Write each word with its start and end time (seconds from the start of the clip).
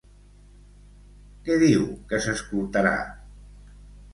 Què 1.49 1.57
diu 1.65 1.85
que 2.13 2.23
s'escoltarà? 2.27 2.99